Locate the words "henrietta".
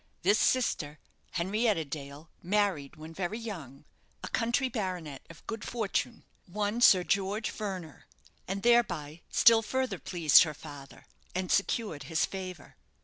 1.33-1.85